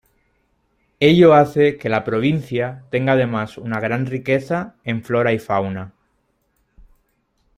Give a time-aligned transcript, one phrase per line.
[0.99, 5.93] Ello hace que la provincia tenga además una gran riqueza en flora y fauna.